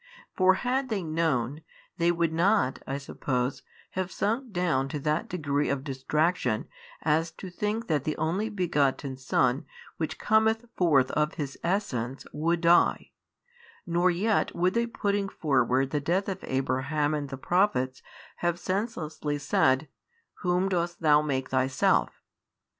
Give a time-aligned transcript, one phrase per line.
[0.35, 1.61] For had they known,
[1.97, 3.61] they would not (I suppose)
[3.91, 6.67] have sunk down to that degree of distraction
[7.03, 9.63] as to think that the Only Begotten Son
[9.97, 13.11] which cometh forth of His Essence would die;
[13.85, 18.01] nor yet would they putting forward |676 the death of Abraham and the Prophets
[18.37, 19.87] have senselessly said,
[20.39, 22.23] Whom dost Thou make Thyself?